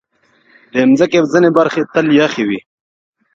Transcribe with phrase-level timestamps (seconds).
[0.71, 2.59] د مځکې ځینې برخې تل یخې وي.